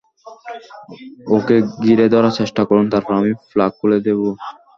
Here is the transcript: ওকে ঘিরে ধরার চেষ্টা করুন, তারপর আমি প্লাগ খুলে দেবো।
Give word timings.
ওকে 1.35 1.55
ঘিরে 1.83 2.05
ধরার 2.13 2.33
চেষ্টা 2.39 2.61
করুন, 2.69 2.85
তারপর 2.93 3.13
আমি 3.19 3.31
প্লাগ 3.51 3.71
খুলে 3.79 3.99
দেবো। 4.07 4.27